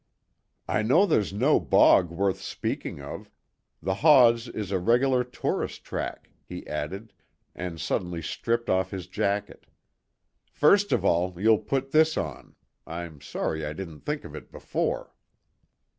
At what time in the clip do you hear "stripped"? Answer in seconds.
8.23-8.67